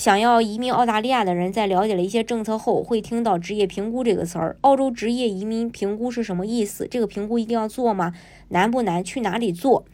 [0.00, 4.56] 想要移民澳大利亚的人，在了解了一些政策后，会听到职业评估这个词儿。
[4.62, 6.88] 澳洲职业移民评估是什么意思？
[6.90, 8.14] 这个评估一定要做吗？
[8.48, 9.04] 难不难？
[9.04, 9.84] 去哪里做？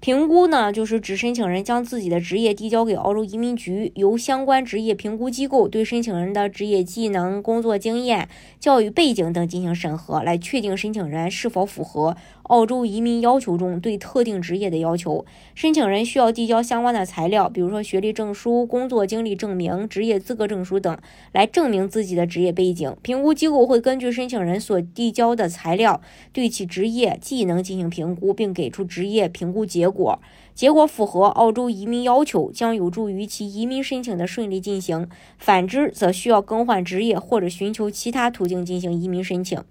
[0.00, 8.28] 评估呢，就是指申请人将自己的职业递交给澳洲移民局，由相关职业评估机构对申请人的职业技能、工作经验、
[8.60, 15.26] 教育背景等进行审核，来确定申请人是否符合澳洲移民要求中对特定职业的要求。
[15.56, 20.96] 申请人需要递交相关的材料，比如说学历证书、工作经历证明、职业资格证书等，
[21.32, 22.96] 来证明自己的职业背景。
[23.02, 26.00] 评估机构会根据申请人所递交的材料，
[26.32, 29.87] 对其职业技能进行评估，并给出职业评估结。
[29.88, 30.20] 结果，
[30.54, 35.06] 结果符合澳洲移民要求，将有助于其移民申请的顺利进行；
[35.38, 39.62] 反之，则需要更换职业或者寻求其他途径进行移民申请。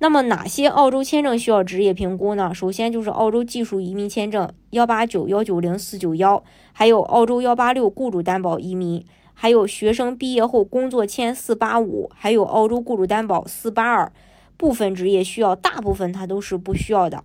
[0.00, 2.52] 那么，哪些澳洲签证需要职业评估呢？
[2.52, 14.10] 首先就是澳洲技术移民签证幺八九幺九零四九幺，还有澳洲幺八六雇主担保移民，还有学生毕业后工作签四八五，还有澳洲雇主担保四八二。
[14.56, 17.24] 部分职业需要，大部分它都是不需要的。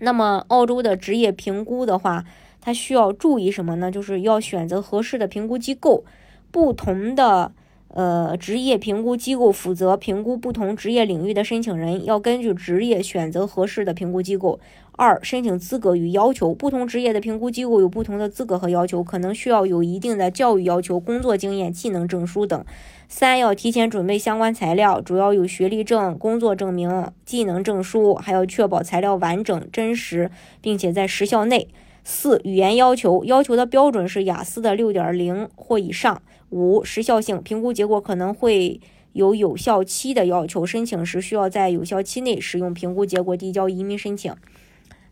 [0.00, 2.24] 那么，澳洲的职业评估的话，
[2.60, 3.90] 它需要注意什么呢？
[3.90, 6.04] 就是要选择合适的评估机构，
[6.50, 7.52] 不同的
[7.88, 14.60] 呃职业评估机构负责评估不同职业领域的申请人，要根据职业选择合适的评估机构。
[14.92, 22.64] 二、申请资格与要求，不同职业的评估机构有不同的资格和要求，可能需要有一定的教育要求、工作经验、技能证书等。
[23.08, 31.68] 三、要提前准备相关材料，主要有学历证、工作证明、技能证书，还要确保材料完整、真实，并且在时效内。
[32.04, 36.22] 四、语言要求，要求的标准是雅思的六点零或以上。
[36.50, 38.80] 五、时效性，评估结果可能会
[39.12, 44.34] 有有效期的要求，申请时需要在有效期内使用评估结果递交移民申请。